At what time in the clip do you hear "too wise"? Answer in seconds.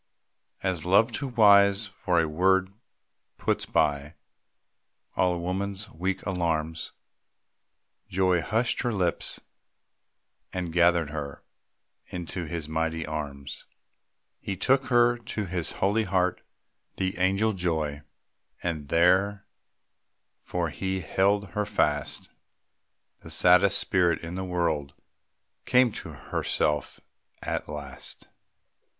1.11-1.85